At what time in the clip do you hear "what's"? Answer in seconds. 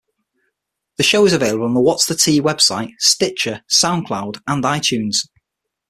1.79-2.07